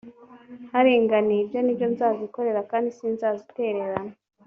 haringaniye 0.71 1.39
g 1.41 1.43
ibyo 1.45 1.59
ni 1.63 1.73
byo 1.77 1.87
nzazikorera 1.93 2.61
kandi 2.71 2.87
sinzazitererana 2.97 4.11